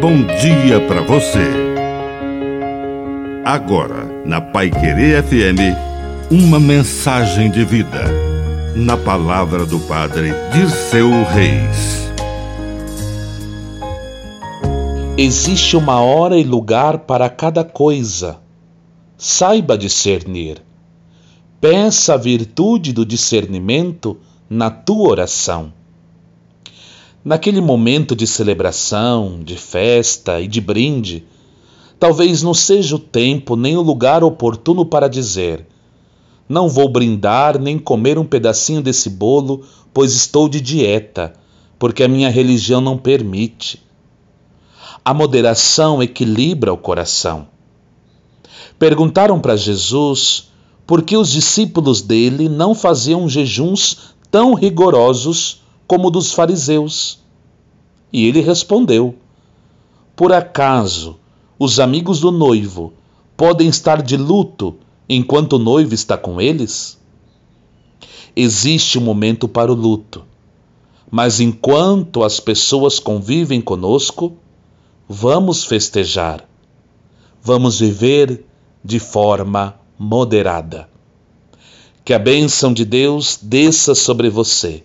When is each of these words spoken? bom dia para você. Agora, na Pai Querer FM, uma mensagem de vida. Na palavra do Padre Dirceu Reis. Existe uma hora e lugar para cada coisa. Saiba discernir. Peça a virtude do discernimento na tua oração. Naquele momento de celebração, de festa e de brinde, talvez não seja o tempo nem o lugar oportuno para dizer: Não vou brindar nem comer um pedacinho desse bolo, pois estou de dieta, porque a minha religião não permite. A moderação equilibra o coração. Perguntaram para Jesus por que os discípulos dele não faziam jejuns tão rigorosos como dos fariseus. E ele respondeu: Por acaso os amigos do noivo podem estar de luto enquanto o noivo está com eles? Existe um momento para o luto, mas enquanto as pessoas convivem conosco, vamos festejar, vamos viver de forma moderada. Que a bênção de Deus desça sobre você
bom 0.00 0.22
dia 0.40 0.80
para 0.88 1.02
você. 1.02 1.46
Agora, 3.44 4.06
na 4.24 4.40
Pai 4.40 4.70
Querer 4.70 5.22
FM, 5.22 5.76
uma 6.30 6.58
mensagem 6.58 7.50
de 7.50 7.62
vida. 7.66 8.04
Na 8.74 8.96
palavra 8.96 9.66
do 9.66 9.78
Padre 9.80 10.32
Dirceu 10.54 11.10
Reis. 11.24 12.10
Existe 15.18 15.76
uma 15.76 16.00
hora 16.00 16.38
e 16.38 16.44
lugar 16.44 17.00
para 17.00 17.28
cada 17.28 17.62
coisa. 17.62 18.38
Saiba 19.18 19.76
discernir. 19.76 20.62
Peça 21.60 22.14
a 22.14 22.16
virtude 22.16 22.94
do 22.94 23.04
discernimento 23.04 24.18
na 24.48 24.70
tua 24.70 25.10
oração. 25.10 25.74
Naquele 27.22 27.60
momento 27.60 28.16
de 28.16 28.26
celebração, 28.26 29.40
de 29.44 29.54
festa 29.54 30.40
e 30.40 30.48
de 30.48 30.58
brinde, 30.58 31.22
talvez 31.98 32.42
não 32.42 32.54
seja 32.54 32.96
o 32.96 32.98
tempo 32.98 33.56
nem 33.56 33.76
o 33.76 33.82
lugar 33.82 34.24
oportuno 34.24 34.86
para 34.86 35.06
dizer: 35.06 35.66
Não 36.48 36.66
vou 36.66 36.88
brindar 36.88 37.60
nem 37.60 37.78
comer 37.78 38.18
um 38.18 38.24
pedacinho 38.24 38.80
desse 38.80 39.10
bolo, 39.10 39.62
pois 39.92 40.14
estou 40.14 40.48
de 40.48 40.62
dieta, 40.62 41.34
porque 41.78 42.02
a 42.02 42.08
minha 42.08 42.30
religião 42.30 42.80
não 42.80 42.96
permite. 42.96 43.82
A 45.04 45.12
moderação 45.12 46.02
equilibra 46.02 46.72
o 46.72 46.78
coração. 46.78 47.48
Perguntaram 48.78 49.38
para 49.38 49.56
Jesus 49.56 50.50
por 50.86 51.02
que 51.02 51.18
os 51.18 51.30
discípulos 51.30 52.00
dele 52.00 52.48
não 52.48 52.74
faziam 52.74 53.28
jejuns 53.28 54.14
tão 54.30 54.54
rigorosos 54.54 55.60
como 55.90 56.08
dos 56.08 56.30
fariseus. 56.30 57.18
E 58.12 58.24
ele 58.24 58.40
respondeu: 58.40 59.16
Por 60.14 60.32
acaso 60.32 61.18
os 61.58 61.80
amigos 61.80 62.20
do 62.20 62.30
noivo 62.30 62.92
podem 63.36 63.66
estar 63.68 64.00
de 64.00 64.16
luto 64.16 64.76
enquanto 65.08 65.54
o 65.54 65.58
noivo 65.58 65.92
está 65.92 66.16
com 66.16 66.40
eles? 66.40 66.96
Existe 68.36 69.00
um 69.00 69.00
momento 69.00 69.48
para 69.48 69.72
o 69.72 69.74
luto, 69.74 70.22
mas 71.10 71.40
enquanto 71.40 72.22
as 72.22 72.38
pessoas 72.38 73.00
convivem 73.00 73.60
conosco, 73.60 74.36
vamos 75.08 75.64
festejar, 75.64 76.48
vamos 77.42 77.80
viver 77.80 78.46
de 78.84 79.00
forma 79.00 79.74
moderada. 79.98 80.88
Que 82.04 82.14
a 82.14 82.18
bênção 82.20 82.72
de 82.72 82.84
Deus 82.84 83.40
desça 83.42 83.92
sobre 83.92 84.30
você 84.30 84.84